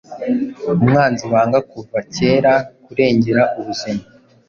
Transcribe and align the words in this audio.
Umwanzi 0.81 1.23
wanga 1.31 1.59
kuva 1.71 1.97
kera 2.15 2.53
kurengera 2.85 3.43
ubuzima 3.59 4.03